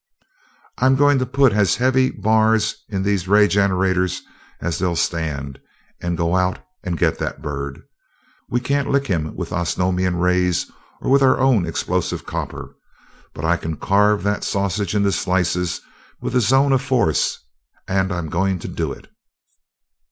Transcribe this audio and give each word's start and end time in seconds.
"I'm 0.79 0.95
going 0.95 1.19
to 1.19 1.27
put 1.27 1.53
as 1.53 1.75
heavy 1.75 2.09
bars 2.09 2.73
in 2.89 3.03
these 3.03 3.27
ray 3.27 3.47
generators 3.47 4.23
as 4.59 4.79
they'll 4.79 4.95
stand 4.95 5.59
and 6.01 6.17
go 6.17 6.35
out 6.35 6.57
and 6.83 6.97
get 6.97 7.19
that 7.19 7.43
bird. 7.43 7.83
We 8.49 8.61
can't 8.61 8.89
lick 8.89 9.05
him 9.05 9.35
with 9.35 9.53
Osnomian 9.53 10.15
rays 10.17 10.71
or 11.01 11.11
with 11.11 11.21
our 11.21 11.67
explosive 11.67 12.25
copper, 12.25 12.75
but 13.35 13.45
I 13.45 13.57
can 13.57 13.75
carve 13.77 14.23
that 14.23 14.43
sausage 14.43 14.95
into 14.95 15.11
slices 15.11 15.81
with 16.19 16.35
a 16.35 16.41
zone 16.41 16.73
of 16.73 16.81
force, 16.81 17.37
and 17.87 18.11
I'm 18.11 18.29
going 18.29 18.57
to 18.57 18.67
do 18.67 18.91
it." 18.91 19.07